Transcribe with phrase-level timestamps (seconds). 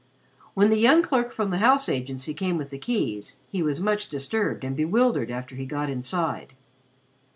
[0.55, 4.09] When the young clerk from the house agency came with the keys, he was much
[4.09, 6.53] disturbed and bewildered after he got inside.